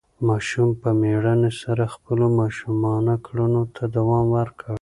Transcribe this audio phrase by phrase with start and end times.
[0.27, 4.73] ماشوم په مېړانې سره خپلو ماشومانه کړنو ته دوام ورکړ.